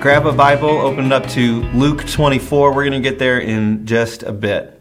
[0.00, 2.74] grab a Bible, open it up to Luke 24.
[2.74, 4.80] We're going to get there in just a bit.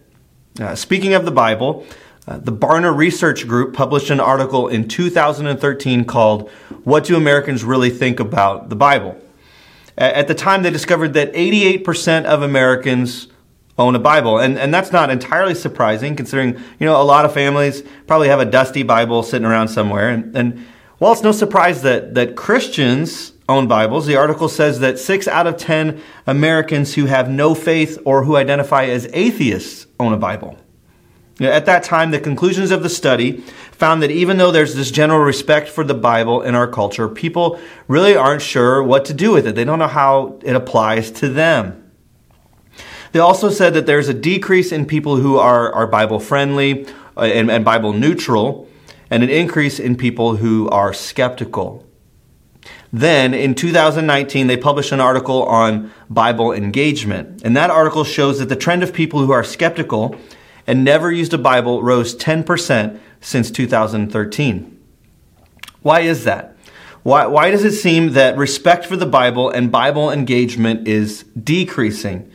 [0.57, 1.85] Uh, speaking of the Bible,
[2.25, 6.49] uh, the Barna Research Group published an article in 2013 called
[6.85, 9.17] What Do Americans Really Think About the Bible?
[9.97, 13.27] At the time, they discovered that 88% of Americans
[13.77, 14.39] own a Bible.
[14.39, 18.39] And, and that's not entirely surprising considering, you know, a lot of families probably have
[18.39, 20.07] a dusty Bible sitting around somewhere.
[20.07, 20.65] And, and
[20.99, 25.47] while it's no surprise that, that Christians own Bibles, the article says that six out
[25.47, 30.57] of 10 Americans who have no faith or who identify as atheists own a Bible.
[31.41, 33.37] At that time, the conclusions of the study
[33.71, 37.59] found that even though there's this general respect for the Bible in our culture, people
[37.87, 39.55] really aren't sure what to do with it.
[39.55, 41.91] They don't know how it applies to them.
[43.13, 46.85] They also said that there's a decrease in people who are, are Bible friendly
[47.17, 48.67] uh, and, and Bible neutral,
[49.09, 51.88] and an increase in people who are skeptical.
[52.91, 57.43] Then in 2019, they published an article on Bible engagement.
[57.43, 60.15] And that article shows that the trend of people who are skeptical
[60.65, 64.79] and never used a Bible rose 10% since 2013.
[65.81, 66.55] Why is that?
[67.03, 72.31] Why, why does it seem that respect for the Bible and Bible engagement is decreasing?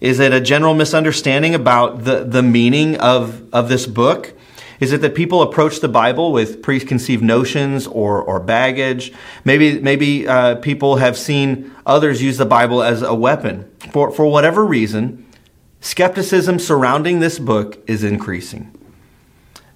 [0.00, 4.34] Is it a general misunderstanding about the, the meaning of, of this book?
[4.80, 9.12] Is it that people approach the Bible with preconceived notions or, or baggage?
[9.44, 13.70] Maybe, maybe uh, people have seen others use the Bible as a weapon.
[13.92, 15.26] For, for whatever reason,
[15.80, 18.72] skepticism surrounding this book is increasing.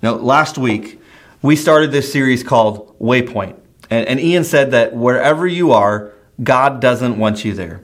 [0.03, 1.01] Now, last week,
[1.43, 3.57] we started this series called Waypoint.
[3.89, 6.13] And, and Ian said that wherever you are,
[6.43, 7.83] God doesn't want you there.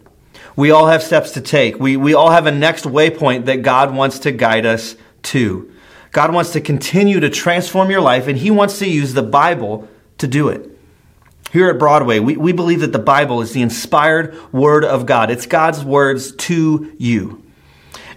[0.54, 1.78] We all have steps to take.
[1.78, 5.70] We, we all have a next waypoint that God wants to guide us to.
[6.16, 9.86] God wants to continue to transform your life, and He wants to use the Bible
[10.16, 10.70] to do it.
[11.52, 15.30] Here at Broadway, we, we believe that the Bible is the inspired Word of God.
[15.30, 17.44] It's God's words to you.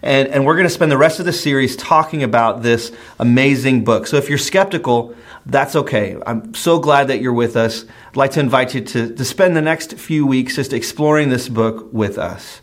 [0.01, 3.83] And, and we're going to spend the rest of the series talking about this amazing
[3.83, 4.07] book.
[4.07, 5.13] So if you're skeptical,
[5.45, 6.15] that's okay.
[6.25, 7.83] I'm so glad that you're with us.
[8.07, 11.49] I'd like to invite you to, to spend the next few weeks just exploring this
[11.49, 12.61] book with us.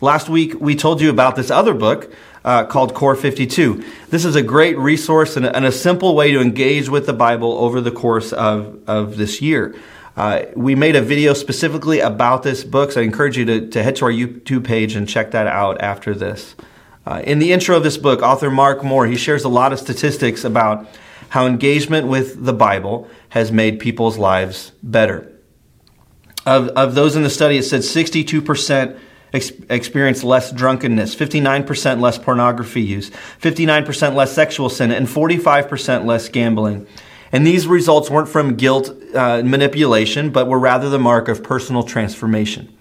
[0.00, 2.12] Last week, we told you about this other book
[2.44, 3.84] uh, called Core 52.
[4.08, 7.12] This is a great resource and a, and a, simple way to engage with the
[7.12, 9.74] Bible over the course of, of this year.
[10.16, 13.82] Uh, we made a video specifically about this book, so I encourage you to, to
[13.82, 16.56] head to our YouTube page and check that out after this.
[17.06, 19.78] Uh, in the intro of this book, author Mark Moore, he shares a lot of
[19.78, 20.86] statistics about
[21.30, 25.30] how engagement with the Bible has made people's lives better.
[26.44, 28.98] Of, of those in the study, it said 62%
[29.32, 33.10] ex- experienced less drunkenness, 59% less pornography use,
[33.40, 36.86] 59% less sexual sin, and 45% less gambling.
[37.32, 41.82] And these results weren't from guilt uh, manipulation, but were rather the mark of personal
[41.82, 42.76] transformation.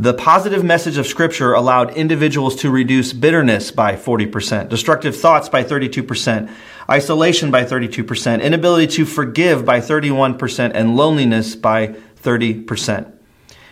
[0.00, 5.64] The positive message of Scripture allowed individuals to reduce bitterness by 40%, destructive thoughts by
[5.64, 6.48] 32%,
[6.88, 13.17] isolation by 32%, inability to forgive by 31%, and loneliness by 30%.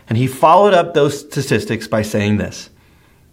[0.09, 2.71] And he followed up those statistics by saying this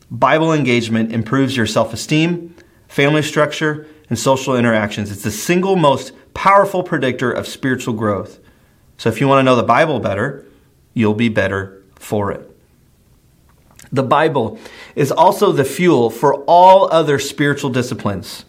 [0.10, 2.56] Bible engagement improves your self esteem,
[2.88, 5.12] family structure, and social interactions.
[5.12, 8.40] It's the single most powerful predictor of spiritual growth.
[8.98, 10.46] So if you want to know the Bible better,
[10.94, 12.50] you'll be better for it.
[13.92, 14.60] The Bible
[14.96, 18.46] is also the fuel for all other spiritual disciplines.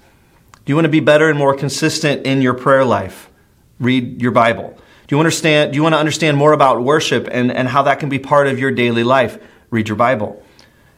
[0.65, 3.31] Do you want to be better and more consistent in your prayer life?
[3.79, 4.79] Read your Bible.
[5.07, 8.01] Do you understand do you want to understand more about worship and, and how that
[8.01, 9.39] can be part of your daily life?
[9.71, 10.43] Read your Bible.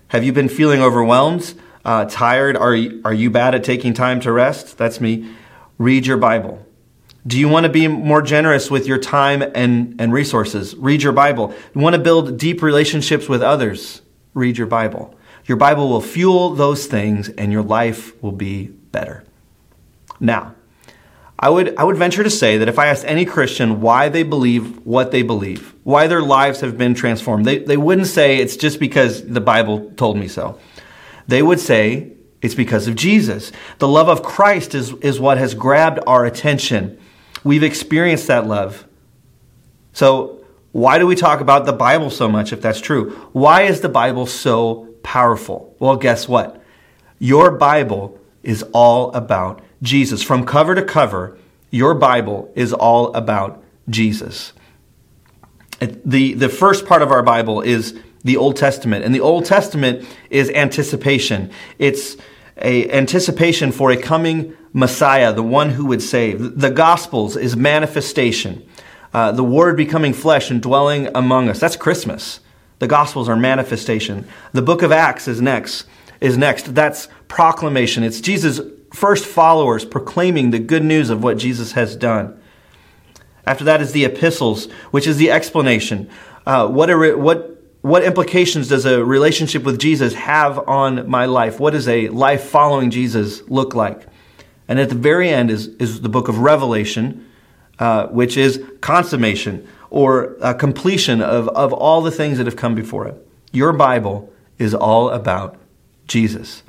[0.09, 2.57] Have you been feeling overwhelmed, uh, tired?
[2.57, 4.79] Are are you bad at taking time to rest?
[4.79, 5.35] That's me.
[5.79, 6.65] Read your Bible.
[7.27, 10.77] Do you want to be more generous with your time and, and resources?
[10.77, 11.53] Read your Bible.
[11.75, 14.01] You want to build deep relationships with others?
[14.33, 15.13] Read your Bible.
[15.47, 19.25] Your Bible will fuel those things and your life will be better.
[20.21, 20.55] Now,
[21.39, 24.23] I would, I would venture to say that if I asked any Christian why they
[24.23, 28.57] believe what they believe, why their lives have been transformed, they, they wouldn't say it's
[28.57, 30.59] just because the Bible told me so.
[31.29, 33.53] They would say it's because of Jesus.
[33.79, 36.99] The love of Christ is, is what has grabbed our attention.
[37.45, 38.87] We've experienced that love.
[39.93, 43.11] So, why do we talk about the Bible so much if that's true?
[43.33, 45.75] Why is the Bible so powerful?
[45.79, 46.63] Well, guess what?
[47.19, 50.23] Your Bible is all about Jesus.
[50.23, 51.39] From cover to cover,
[51.71, 54.53] your Bible is all about Jesus.
[55.81, 60.07] The, the first part of our Bible is the Old Testament, and the Old Testament
[60.31, 61.51] is anticipation.
[61.79, 62.17] It's
[62.59, 66.59] a anticipation for a coming Messiah, the one who would save.
[66.59, 68.67] The Gospels is manifestation,
[69.15, 71.61] uh, the Word becoming flesh and dwelling among us.
[71.61, 72.41] That's Christmas.
[72.79, 74.27] The Gospels are manifestation.
[74.53, 75.87] The book of Acts is next.
[76.21, 76.75] Is next.
[76.75, 78.03] That's proclamation.
[78.03, 78.61] It's Jesus'
[78.97, 82.41] first followers proclaiming the good news of what Jesus has done.
[83.47, 86.09] After that is the epistles, which is the explanation.
[86.47, 91.61] Uh, what, are, what, what implications does a relationship with Jesus have on my life?
[91.61, 94.07] What does a life following Jesus look like?
[94.67, 97.29] And at the very end is, is the book of Revelation,
[97.79, 103.07] uh, which is consummation or completion of, of all the things that have come before
[103.07, 103.29] it.
[103.53, 105.59] Your Bible is all about
[106.09, 106.63] Jesus.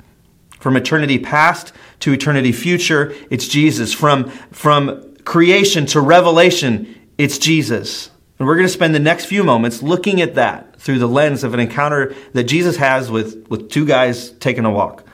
[0.58, 3.92] From eternity past to eternity future, it's Jesus.
[3.92, 8.10] From, from creation to revelation, it's Jesus.
[8.38, 11.42] And we're going to spend the next few moments looking at that through the lens
[11.42, 15.04] of an encounter that Jesus has with, with two guys taking a walk.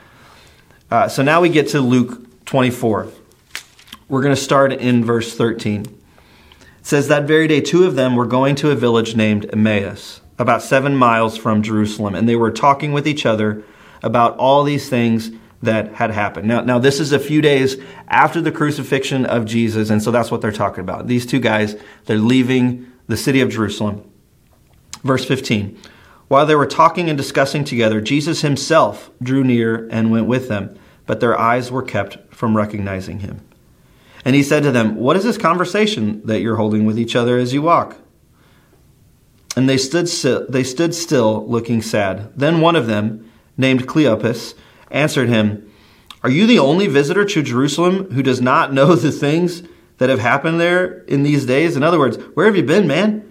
[0.91, 3.09] Uh, so now we get to Luke 24.
[4.09, 5.81] We're going to start in verse 13.
[5.81, 5.89] It
[6.83, 10.63] says, That very day, two of them were going to a village named Emmaus, about
[10.63, 13.65] seven miles from Jerusalem, and they were talking with each other
[14.05, 15.31] about all these things
[15.63, 16.47] that had happened.
[16.47, 20.31] Now, now this is a few days after the crucifixion of Jesus, and so that's
[20.31, 21.07] what they're talking about.
[21.07, 21.75] These two guys,
[22.05, 24.09] they're leaving the city of Jerusalem.
[25.03, 25.79] Verse 15.
[26.29, 30.79] While they were talking and discussing together, Jesus himself drew near and went with them,
[31.07, 33.41] but their eyes were kept from recognizing him.
[34.25, 37.39] And he said to them, What is this conversation that you're holding with each other
[37.39, 37.97] as you walk?
[39.57, 40.09] And they stood,
[40.49, 42.33] they stood still, looking sad.
[42.35, 44.55] Then one of them, named Cleopas,
[44.91, 45.71] answered him,
[46.23, 49.63] Are you the only visitor to Jerusalem who does not know the things
[49.99, 51.77] that have happened there in these days?
[51.77, 53.31] In other words, where have you been, man?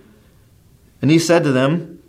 [1.01, 2.01] And he said to them,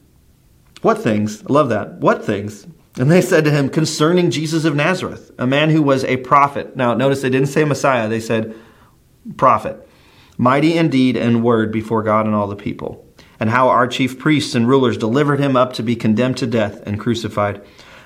[0.82, 1.42] What things?
[1.42, 1.94] I love that.
[1.94, 2.66] What things?
[2.96, 6.76] And they said to him, Concerning Jesus of Nazareth, a man who was a prophet.
[6.76, 8.54] Now, notice they didn't say Messiah, they said
[9.36, 9.88] prophet.
[10.36, 13.04] Mighty indeed in deed and word before God and all the people.
[13.40, 16.82] And how our chief priests and rulers delivered him up to be condemned to death
[16.86, 17.60] and crucified.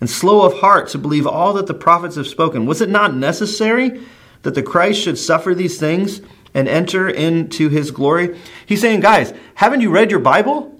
[0.00, 2.66] And slow of heart to believe all that the prophets have spoken.
[2.66, 4.00] Was it not necessary
[4.42, 6.22] that the Christ should suffer these things
[6.54, 8.38] and enter into his glory?
[8.64, 10.78] He's saying, guys, haven't you read your Bible?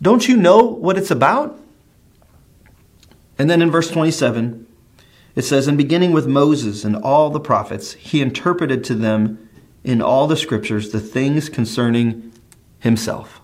[0.00, 1.60] Don't you know what it's about?
[3.38, 4.66] And then in verse 27,
[5.34, 9.48] it says, And beginning with Moses and all the prophets, he interpreted to them
[9.84, 12.32] in all the scriptures the things concerning
[12.78, 13.40] himself.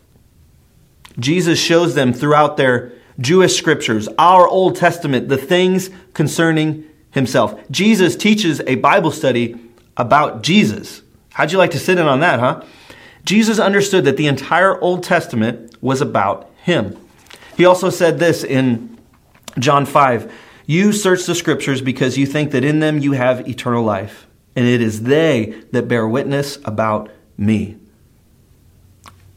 [1.18, 7.58] Jesus shows them throughout their Jewish scriptures, our Old Testament, the things concerning himself.
[7.70, 9.56] Jesus teaches a Bible study
[9.96, 11.02] about Jesus.
[11.32, 12.64] How'd you like to sit in on that, huh?
[13.24, 16.96] Jesus understood that the entire Old Testament was about him.
[17.56, 18.98] He also said this in
[19.58, 20.32] John 5
[20.66, 24.66] You search the scriptures because you think that in them you have eternal life, and
[24.66, 27.76] it is they that bear witness about me.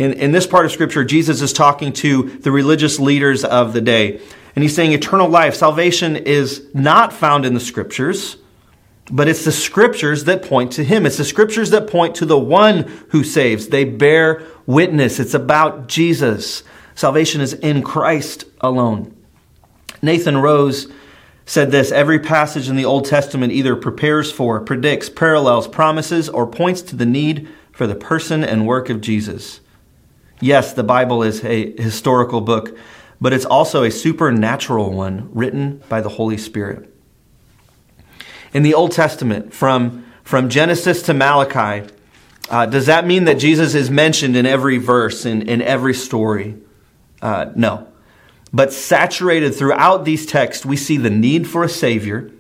[0.02, 3.82] In, in this part of Scripture, Jesus is talking to the religious leaders of the
[3.82, 4.20] day.
[4.56, 8.38] And he's saying eternal life, salvation is not found in the Scriptures,
[9.12, 11.06] but it's the Scriptures that point to Him.
[11.06, 13.68] It's the Scriptures that point to the one who saves.
[13.68, 15.20] They bear witness.
[15.20, 16.64] It's about Jesus.
[16.96, 19.16] Salvation is in Christ alone.
[20.02, 20.92] Nathan Rose
[21.46, 26.48] said this Every passage in the Old Testament either prepares for, predicts, parallels, promises, or
[26.48, 29.61] points to the need for the person and work of Jesus.
[30.42, 32.76] Yes, the Bible is a historical book,
[33.22, 36.92] but it's also a supernatural one written by the Holy Spirit.
[38.52, 41.88] In the Old Testament, from, from Genesis to Malachi,
[42.50, 46.58] uh, does that mean that Jesus is mentioned in every verse, in, in every story?
[47.22, 47.88] Uh, no.
[48.52, 52.32] But saturated throughout these texts, we see the need for a Savior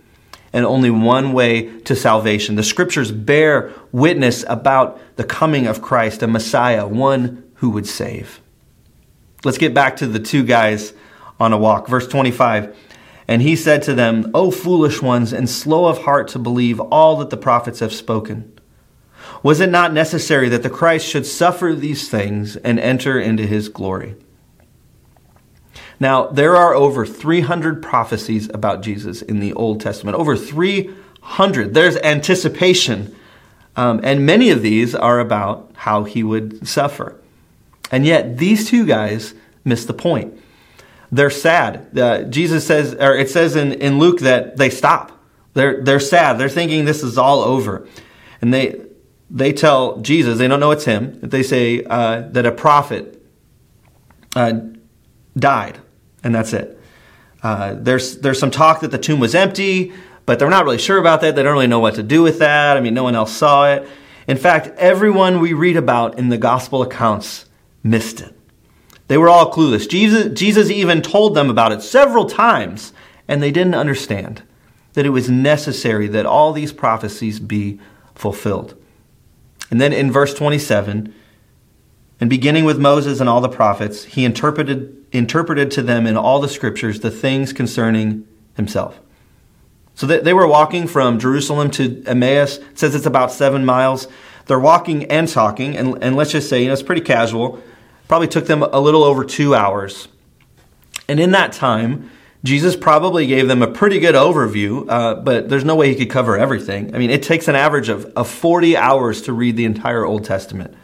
[0.51, 2.55] and only one way to salvation.
[2.55, 8.41] The scriptures bear witness about the coming of Christ, a Messiah, one who would save.
[9.43, 10.93] Let's get back to the two guys
[11.39, 11.87] on a walk.
[11.87, 12.75] Verse 25.
[13.27, 17.17] And he said to them, O foolish ones, and slow of heart to believe all
[17.17, 18.51] that the prophets have spoken.
[19.43, 23.69] Was it not necessary that the Christ should suffer these things and enter into his
[23.69, 24.15] glory?
[25.99, 30.17] Now, there are over 300 prophecies about Jesus in the Old Testament.
[30.17, 31.75] Over 300.
[31.75, 33.15] There's anticipation.
[33.75, 37.20] Um, and many of these are about how he would suffer.
[37.91, 39.33] And yet, these two guys
[39.63, 40.39] miss the point.
[41.11, 41.97] They're sad.
[41.97, 45.11] Uh, Jesus says, or it says in, in Luke that they stop.
[45.53, 46.37] They're, they're sad.
[46.37, 47.85] They're thinking this is all over.
[48.41, 48.81] And they,
[49.29, 53.21] they tell Jesus, they don't know it's him, they say uh, that a prophet
[54.35, 54.59] uh,
[55.37, 55.79] died,
[56.23, 56.79] and that's it.
[57.43, 59.93] Uh, there's, there's some talk that the tomb was empty,
[60.25, 61.35] but they're not really sure about that.
[61.35, 62.77] They don't really know what to do with that.
[62.77, 63.87] I mean, no one else saw it.
[64.27, 67.45] In fact, everyone we read about in the gospel accounts
[67.83, 68.35] missed it.
[69.07, 69.89] They were all clueless.
[69.89, 72.93] Jesus, Jesus even told them about it several times,
[73.27, 74.43] and they didn't understand
[74.93, 77.79] that it was necessary that all these prophecies be
[78.15, 78.75] fulfilled.
[79.69, 81.13] And then in verse 27,
[82.19, 86.39] and beginning with Moses and all the prophets, he interpreted, interpreted to them in all
[86.39, 88.99] the scriptures the things concerning himself.
[89.95, 92.57] So they were walking from Jerusalem to Emmaus.
[92.57, 94.07] It says it's about seven miles.
[94.45, 97.61] They're walking and talking, and, and let's just say, you know, it's pretty casual.
[98.11, 100.09] Probably took them a little over two hours.
[101.07, 102.11] And in that time,
[102.43, 106.09] Jesus probably gave them a pretty good overview, uh, but there's no way he could
[106.09, 106.93] cover everything.
[106.93, 110.25] I mean, it takes an average of, of 40 hours to read the entire Old
[110.25, 110.75] Testament.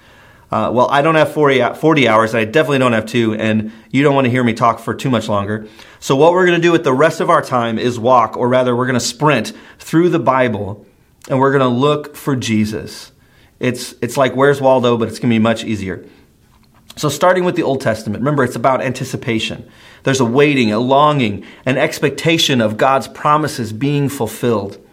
[0.50, 2.34] Uh, well, I don't have 40, 40 hours.
[2.34, 5.10] I definitely don't have two, and you don't want to hear me talk for too
[5.10, 5.68] much longer.
[6.00, 8.48] So, what we're going to do with the rest of our time is walk, or
[8.48, 10.86] rather, we're going to sprint through the Bible,
[11.30, 13.12] and we're going to look for Jesus.
[13.60, 16.06] It's, it's like Where's Waldo, but it's going to be much easier.
[16.98, 19.70] So, starting with the Old Testament, remember, it's about anticipation.
[20.02, 24.84] There's a waiting, a longing, an expectation of God's promises being fulfilled.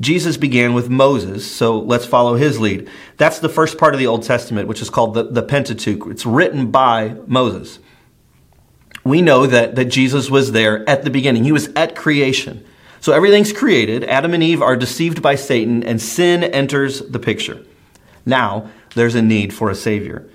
[0.00, 2.88] Jesus began with Moses, so let's follow his lead.
[3.18, 6.06] That's the first part of the Old Testament, which is called the, the Pentateuch.
[6.10, 7.78] It's written by Moses.
[9.04, 12.64] We know that, that Jesus was there at the beginning, he was at creation.
[13.00, 14.04] So everything's created.
[14.04, 17.62] Adam and Eve are deceived by Satan, and sin enters the picture.
[18.24, 20.28] Now, there's a need for a Savior.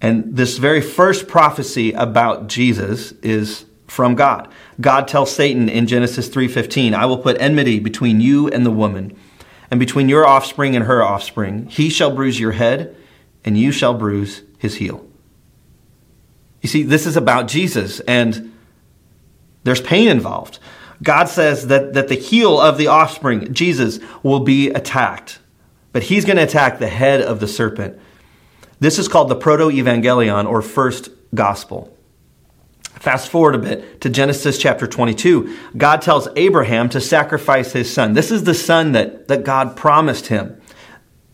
[0.00, 4.48] And this very first prophecy about Jesus is from God.
[4.80, 9.12] God tells Satan in Genesis 3:15, "I will put enmity between you and the woman,
[9.70, 11.66] and between your offspring and her offspring.
[11.68, 12.94] He shall bruise your head,
[13.44, 15.04] and you shall bruise his heel."
[16.62, 18.52] You see, this is about Jesus and
[19.64, 20.58] there's pain involved.
[21.02, 25.38] God says that, that the heel of the offspring, Jesus, will be attacked.
[25.92, 27.98] But he's going to attack the head of the serpent.
[28.80, 31.94] This is called the proto evangelion or first gospel.
[32.82, 35.56] Fast forward a bit to Genesis chapter 22.
[35.76, 38.14] God tells Abraham to sacrifice his son.
[38.14, 40.60] This is the son that, that God promised him.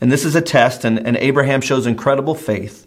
[0.00, 2.86] And this is a test, and, and Abraham shows incredible faith,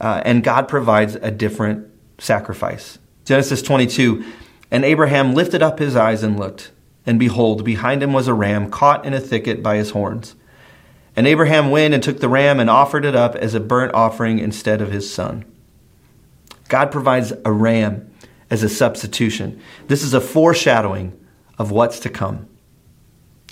[0.00, 2.98] uh, and God provides a different sacrifice.
[3.24, 4.24] Genesis 22
[4.70, 6.70] And Abraham lifted up his eyes and looked,
[7.06, 10.36] and behold, behind him was a ram caught in a thicket by his horns.
[11.16, 14.38] And Abraham went and took the ram and offered it up as a burnt offering
[14.38, 15.44] instead of his son.
[16.68, 18.10] God provides a ram
[18.50, 19.60] as a substitution.
[19.86, 21.18] This is a foreshadowing
[21.58, 22.48] of what's to come.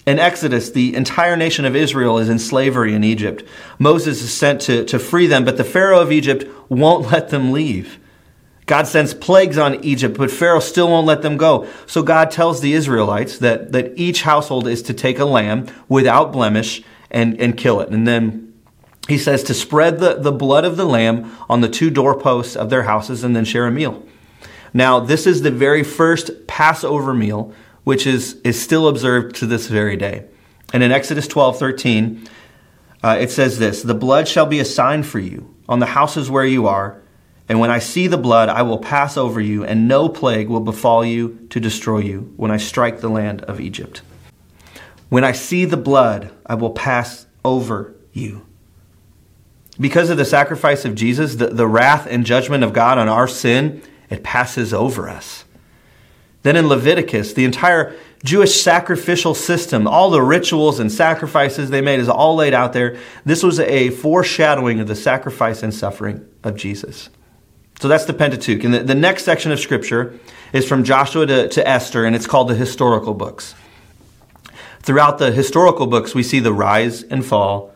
[0.04, 3.44] In Exodus, the entire nation of Israel is in slavery in Egypt.
[3.78, 7.52] Moses is sent to, to free them, but the Pharaoh of Egypt won't let them
[7.52, 8.00] leave.
[8.66, 11.68] God sends plagues on Egypt, but Pharaoh still won't let them go.
[11.86, 16.32] So God tells the Israelites that, that each household is to take a lamb without
[16.32, 17.90] blemish and, and kill it.
[17.90, 18.52] And then
[19.08, 22.70] he says to spread the, the blood of the lamb on the two doorposts of
[22.70, 24.04] their houses and then share a meal.
[24.74, 27.52] Now, this is the very first Passover meal,
[27.84, 30.24] which is, is still observed to this very day.
[30.72, 32.28] And in Exodus 12 13,
[33.02, 36.30] uh, it says this The blood shall be a sign for you on the houses
[36.30, 37.02] where you are.
[37.48, 40.60] And when I see the blood, I will pass over you, and no plague will
[40.60, 44.00] befall you to destroy you when I strike the land of Egypt.
[45.12, 48.46] When I see the blood, I will pass over you.
[49.78, 53.28] Because of the sacrifice of Jesus, the, the wrath and judgment of God on our
[53.28, 55.44] sin, it passes over us.
[56.44, 62.00] Then in Leviticus, the entire Jewish sacrificial system, all the rituals and sacrifices they made
[62.00, 62.96] is all laid out there.
[63.26, 67.10] This was a foreshadowing of the sacrifice and suffering of Jesus.
[67.82, 68.64] So that's the Pentateuch.
[68.64, 70.18] And the, the next section of Scripture
[70.54, 73.54] is from Joshua to, to Esther, and it's called the historical books.
[74.82, 77.72] Throughout the historical books, we see the rise and fall,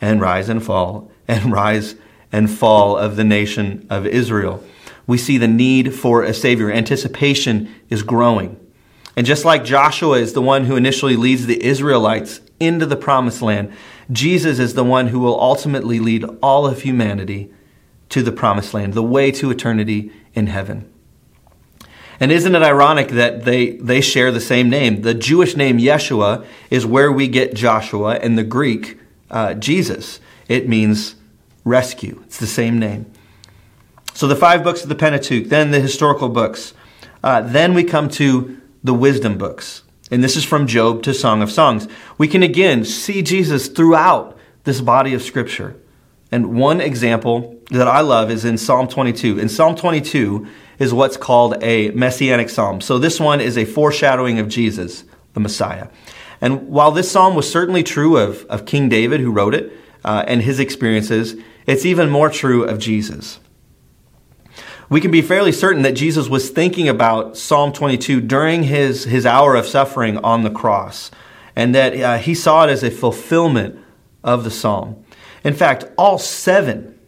[0.00, 1.94] and rise and fall, and rise
[2.30, 4.62] and fall of the nation of Israel.
[5.06, 6.70] We see the need for a Savior.
[6.70, 8.58] Anticipation is growing.
[9.16, 13.42] And just like Joshua is the one who initially leads the Israelites into the promised
[13.42, 13.72] land,
[14.12, 17.50] Jesus is the one who will ultimately lead all of humanity
[18.10, 20.90] to the promised land, the way to eternity in heaven.
[22.20, 25.00] And isn't it ironic that they, they share the same name?
[25.00, 28.98] The Jewish name Yeshua is where we get Joshua, and the Greek,
[29.30, 30.20] uh, Jesus.
[30.46, 31.16] It means
[31.64, 32.20] rescue.
[32.26, 33.10] It's the same name.
[34.12, 36.74] So the five books of the Pentateuch, then the historical books.
[37.24, 39.82] Uh, then we come to the wisdom books.
[40.10, 41.88] And this is from Job to Song of Songs.
[42.18, 45.76] We can again see Jesus throughout this body of Scripture.
[46.30, 49.38] And one example that I love is in Psalm 22.
[49.38, 50.46] In Psalm 22
[50.80, 52.80] is what's called a messianic psalm.
[52.80, 55.86] So this one is a foreshadowing of Jesus, the Messiah.
[56.40, 59.72] And while this psalm was certainly true of, of King David, who wrote it,
[60.04, 63.38] uh, and his experiences, it's even more true of Jesus.
[64.88, 69.26] We can be fairly certain that Jesus was thinking about Psalm 22 during his, his
[69.26, 71.10] hour of suffering on the cross,
[71.54, 73.78] and that uh, he saw it as a fulfillment
[74.24, 75.04] of the psalm.
[75.44, 76.98] In fact, all seven,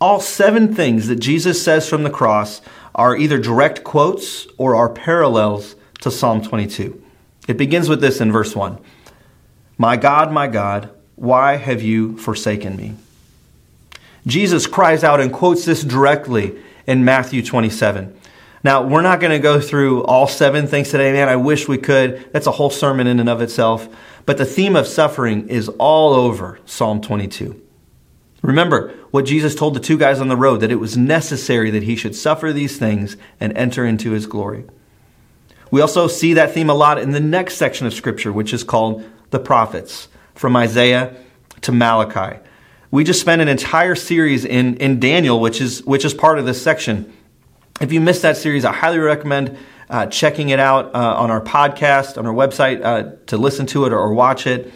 [0.00, 2.60] all seven things that Jesus says from the cross
[2.94, 7.02] are either direct quotes or are parallels to Psalm 22.
[7.48, 8.78] It begins with this in verse 1
[9.78, 12.94] My God, my God, why have you forsaken me?
[14.26, 16.56] Jesus cries out and quotes this directly
[16.86, 18.16] in Matthew 27.
[18.64, 21.28] Now, we're not going to go through all seven things today, man.
[21.28, 22.32] I wish we could.
[22.32, 23.88] That's a whole sermon in and of itself.
[24.24, 27.60] But the theme of suffering is all over Psalm 22.
[28.42, 31.84] Remember what Jesus told the two guys on the road that it was necessary that
[31.84, 34.64] he should suffer these things and enter into his glory.
[35.70, 38.64] We also see that theme a lot in the next section of Scripture, which is
[38.64, 41.16] called the prophets, from Isaiah
[41.62, 42.38] to Malachi.
[42.90, 46.44] We just spent an entire series in, in Daniel, which is, which is part of
[46.44, 47.10] this section.
[47.80, 49.56] If you missed that series, I highly recommend
[49.88, 53.86] uh, checking it out uh, on our podcast, on our website, uh, to listen to
[53.86, 54.72] it or, or watch it.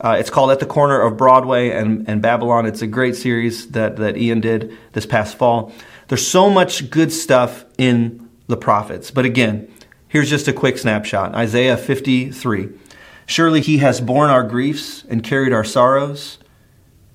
[0.00, 2.64] Uh, it's called At the Corner of Broadway and, and Babylon.
[2.64, 5.72] It's a great series that, that Ian did this past fall.
[6.08, 9.10] There's so much good stuff in the prophets.
[9.10, 9.70] But again,
[10.08, 12.70] here's just a quick snapshot Isaiah 53.
[13.26, 16.38] Surely he has borne our griefs and carried our sorrows,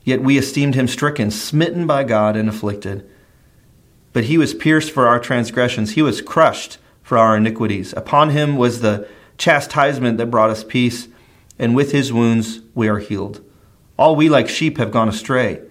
[0.03, 3.09] yet we esteemed him stricken, smitten by God, and afflicted.
[4.13, 7.93] But he was pierced for our transgressions, he was crushed for our iniquities.
[7.93, 9.07] Upon him was the
[9.37, 11.09] chastisement that brought us peace
[11.57, 13.43] and with his wounds we are healed.
[13.97, 15.61] All we like sheep have gone astray.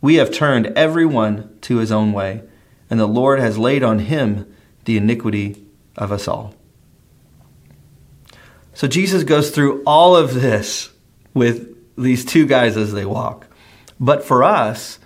[0.00, 2.42] We have turned every one to his own way,
[2.90, 5.64] and the Lord has laid on him the iniquity
[5.96, 6.54] of us all.
[8.74, 10.90] So Jesus goes through all of this
[11.32, 13.46] with these two guys as they walk.
[14.00, 14.98] But for us,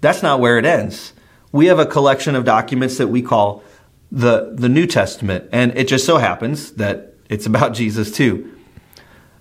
[0.00, 1.12] that's not where it ends.
[1.52, 3.62] We have a collection of documents that we call
[4.10, 8.56] the, the New Testament, and it just so happens that it's about Jesus too.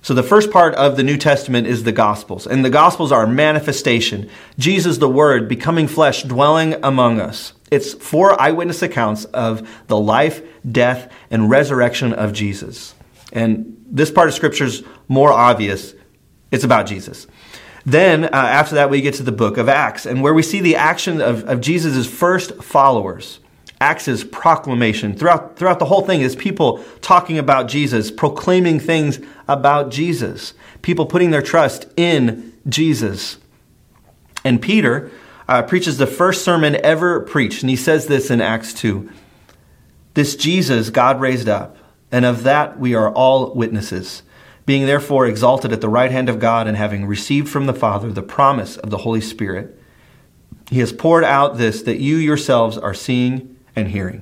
[0.01, 3.27] So the first part of the New Testament is the Gospels, and the Gospels are
[3.27, 4.29] manifestation.
[4.57, 7.53] Jesus, the Word, becoming flesh, dwelling among us.
[7.69, 12.95] It's four eyewitness accounts of the life, death, and resurrection of Jesus.
[13.33, 15.93] And this part of Scripture is more obvious.
[16.49, 17.27] It's about Jesus.
[17.85, 20.61] Then, uh, after that, we get to the book of Acts, and where we see
[20.61, 23.39] the action of, of Jesus' first followers.
[23.81, 25.15] Acts proclamation.
[25.15, 31.05] Throughout, throughout the whole thing is people talking about Jesus, proclaiming things about Jesus, people
[31.05, 33.37] putting their trust in Jesus.
[34.43, 35.11] And Peter
[35.47, 39.09] uh, preaches the first sermon ever preached, and he says this in Acts 2.
[40.13, 41.77] This Jesus God raised up,
[42.11, 44.23] and of that we are all witnesses,
[44.65, 48.11] being therefore exalted at the right hand of God, and having received from the Father
[48.11, 49.81] the promise of the Holy Spirit.
[50.69, 54.21] He has poured out this that you yourselves are seeing and hearing.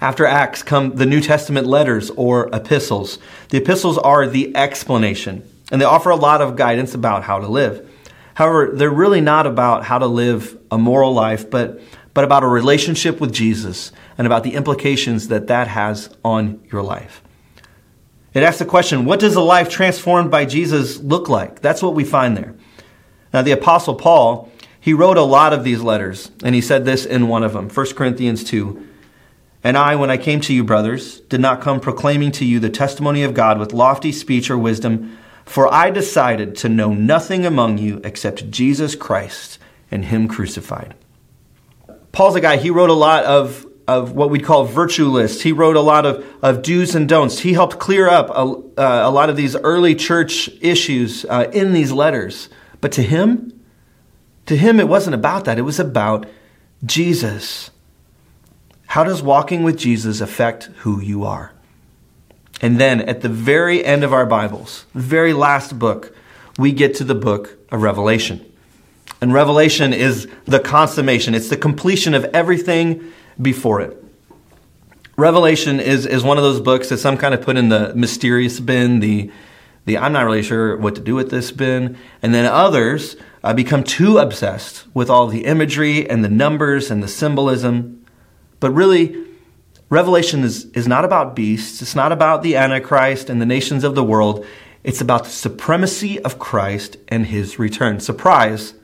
[0.00, 3.18] After Acts come the New Testament letters or epistles.
[3.48, 7.48] The epistles are the explanation, and they offer a lot of guidance about how to
[7.48, 7.88] live.
[8.34, 11.80] However, they're really not about how to live a moral life, but,
[12.12, 16.82] but about a relationship with Jesus and about the implications that that has on your
[16.82, 17.22] life.
[18.34, 21.62] It asks the question what does a life transformed by Jesus look like?
[21.62, 22.54] That's what we find there.
[23.32, 24.50] Now, the Apostle Paul
[24.86, 27.68] he wrote a lot of these letters, and he said this in one of them
[27.68, 28.86] 1 Corinthians 2.
[29.64, 32.70] And I, when I came to you, brothers, did not come proclaiming to you the
[32.70, 37.78] testimony of God with lofty speech or wisdom, for I decided to know nothing among
[37.78, 39.58] you except Jesus Christ
[39.90, 40.94] and Him crucified.
[42.12, 45.42] Paul's a guy, he wrote a lot of, of what we'd call virtue lists.
[45.42, 47.40] He wrote a lot of, of do's and don'ts.
[47.40, 51.72] He helped clear up a, uh, a lot of these early church issues uh, in
[51.72, 52.48] these letters.
[52.80, 53.55] But to him,
[54.46, 56.26] to him, it wasn't about that, it was about
[56.84, 57.70] Jesus.
[58.86, 61.52] How does walking with Jesus affect who you are?
[62.60, 66.16] And then at the very end of our Bibles, the very last book,
[66.58, 68.44] we get to the book of Revelation.
[69.20, 74.02] And Revelation is the consummation, it's the completion of everything before it.
[75.16, 78.60] Revelation is, is one of those books that some kind of put in the mysterious
[78.60, 79.30] bin, the,
[79.86, 81.96] the I'm not really sure what to do with this bin.
[82.22, 87.00] And then others uh, become too obsessed with all the imagery and the numbers and
[87.00, 88.04] the symbolism.
[88.58, 89.24] But really,
[89.88, 91.80] Revelation is, is not about beasts.
[91.80, 94.44] It's not about the Antichrist and the nations of the world.
[94.82, 98.00] It's about the supremacy of Christ and his return.
[98.00, 98.74] Surprise,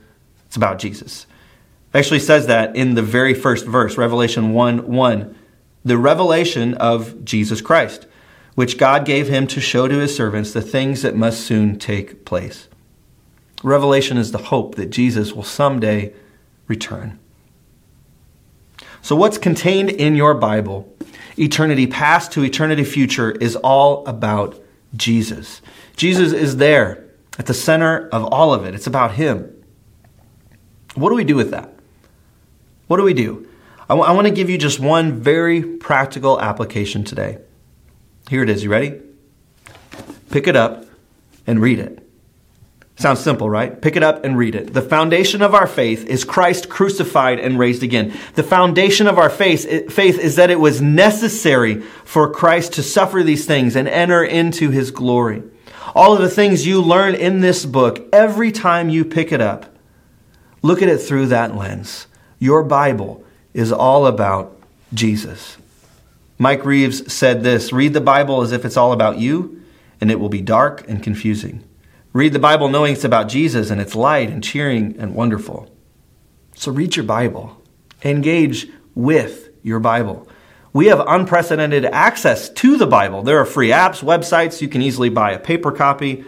[0.47, 1.27] it's about Jesus.
[1.93, 5.39] It actually says that in the very first verse, Revelation 1 1.
[5.85, 8.07] The revelation of Jesus Christ,
[8.55, 12.25] which God gave him to show to his servants the things that must soon take
[12.25, 12.69] place.
[13.63, 16.13] Revelation is the hope that Jesus will someday
[16.67, 17.19] return.
[19.03, 20.93] So, what's contained in your Bible,
[21.39, 24.61] eternity past to eternity future, is all about
[24.97, 25.61] Jesus.
[25.97, 27.05] Jesus is there
[27.39, 28.75] at the center of all of it.
[28.75, 29.51] It's about Him.
[30.95, 31.73] What do we do with that?
[32.87, 33.49] What do we do?
[33.83, 37.39] I, w- I want to give you just one very practical application today.
[38.29, 38.63] Here it is.
[38.63, 39.01] You ready?
[40.31, 40.85] Pick it up
[41.47, 42.02] and read it.
[43.03, 43.81] Sounds simple, right?
[43.83, 44.73] Pick it up and read it.
[44.75, 48.15] The foundation of our faith is Christ crucified and raised again.
[48.35, 53.25] The foundation of our faith, faith is that it was necessary for Christ to suffer
[53.25, 55.43] these things and enter into his glory.
[55.97, 59.77] All of the things you learn in this book, every time you pick it up,
[60.63, 62.07] look at it through that lens.
[62.39, 64.57] Your Bible is all about
[64.95, 65.57] Jesus.
[66.39, 69.61] Mike Reeves said this Read the Bible as if it's all about you,
[70.01, 71.65] and it will be dark and confusing.
[72.13, 75.75] Read the Bible knowing it's about Jesus and it's light and cheering and wonderful.
[76.55, 77.63] So read your Bible.
[78.05, 80.29] Engage with your Bible.
[80.75, 83.23] We have unprecedented access to the Bible.
[83.23, 84.61] There are free apps, websites.
[84.61, 86.25] You can easily buy a paper copy.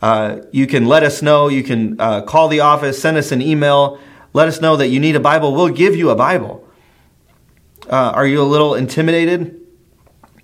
[0.00, 1.48] Uh, you can let us know.
[1.48, 3.98] You can uh, call the office, send us an email,
[4.32, 5.54] let us know that you need a Bible.
[5.54, 6.66] We'll give you a Bible.
[7.88, 9.59] Uh, are you a little intimidated?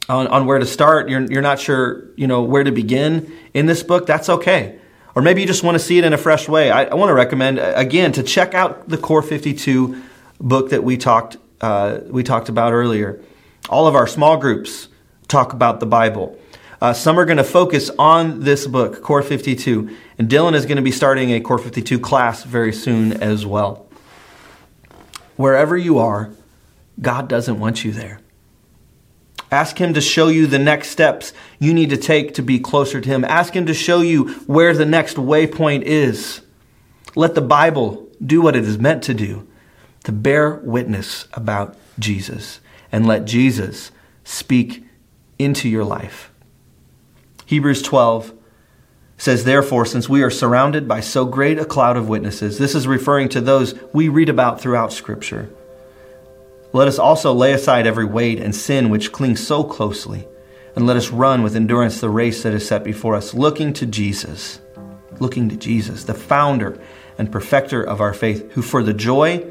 [0.09, 3.67] On, on where to start, you're, you're not sure, you know, where to begin in
[3.67, 4.79] this book, that's okay.
[5.15, 6.71] Or maybe you just want to see it in a fresh way.
[6.71, 10.03] I, I want to recommend, uh, again, to check out the Core 52
[10.41, 13.21] book that we talked, uh, we talked about earlier.
[13.69, 14.89] All of our small groups
[15.27, 16.39] talk about the Bible.
[16.81, 20.77] Uh, some are going to focus on this book, Core 52, and Dylan is going
[20.77, 23.89] to be starting a Core 52 class very soon as well.
[25.37, 26.31] Wherever you are,
[27.01, 28.21] God doesn't want you there.
[29.51, 33.01] Ask Him to show you the next steps you need to take to be closer
[33.01, 33.25] to Him.
[33.25, 36.41] Ask Him to show you where the next waypoint is.
[37.15, 39.47] Let the Bible do what it is meant to do
[40.05, 42.61] to bear witness about Jesus
[42.93, 43.91] and let Jesus
[44.25, 44.85] speak
[45.39, 46.33] into your life.
[47.47, 48.33] Hebrews 12
[49.19, 52.87] says, Therefore, since we are surrounded by so great a cloud of witnesses, this is
[52.87, 55.51] referring to those we read about throughout Scripture.
[56.77, 60.29] Let us also lay aside every weight and sin which clings so closely,
[60.75, 63.87] and let us run with endurance the race that is set before us, looking to
[63.87, 64.61] Jesus,
[65.19, 66.79] looking to Jesus, the founder
[67.17, 69.43] and perfecter of our faith, who for the joy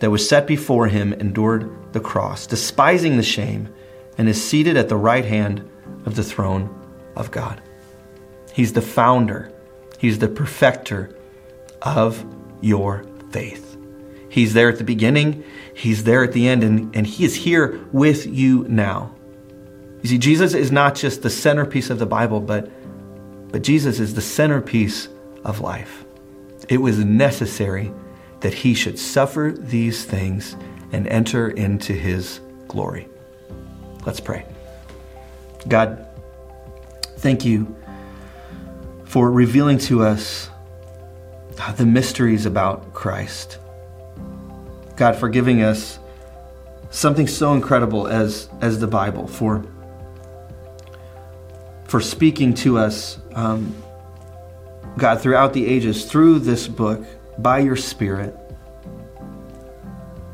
[0.00, 3.72] that was set before him endured the cross, despising the shame,
[4.18, 5.66] and is seated at the right hand
[6.04, 6.68] of the throne
[7.16, 7.62] of God.
[8.52, 9.50] He's the founder,
[9.96, 11.16] He's the perfecter
[11.80, 12.22] of
[12.60, 13.73] your faith.
[14.34, 15.44] He's there at the beginning,
[15.74, 19.14] He's there at the end, and, and He is here with you now.
[20.02, 22.68] You see, Jesus is not just the centerpiece of the Bible, but,
[23.52, 25.06] but Jesus is the centerpiece
[25.44, 26.04] of life.
[26.68, 27.92] It was necessary
[28.40, 30.56] that He should suffer these things
[30.90, 33.06] and enter into His glory.
[34.04, 34.44] Let's pray.
[35.68, 36.08] God,
[37.18, 37.72] thank you
[39.04, 40.50] for revealing to us
[41.76, 43.58] the mysteries about Christ.
[44.96, 45.98] God, for giving us
[46.90, 49.64] something so incredible as, as the Bible, for,
[51.84, 53.74] for speaking to us, um,
[54.96, 57.04] God, throughout the ages, through this book,
[57.38, 58.36] by your Spirit.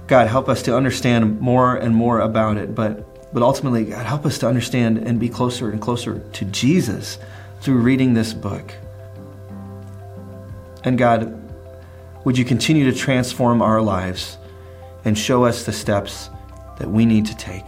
[0.07, 4.27] God, help us to understand more and more about it, but, but ultimately, God, help
[4.27, 7.19] us to understand and be closer and closer to Jesus
[7.61, 8.75] through reading this book.
[10.85, 11.37] And God,
[12.25, 14.37] would you continue to transform our lives?
[15.05, 16.31] And show us the steps
[16.79, 17.67] that we need to take.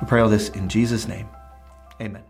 [0.00, 1.28] We pray all this in Jesus' name.
[2.00, 2.27] Amen.